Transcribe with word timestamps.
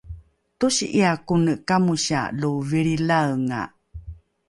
tosi’ia 0.59 1.11
kone 1.27 1.53
kamosia 1.67 2.21
lo 2.39 2.51
vilrilaenga 2.69 3.61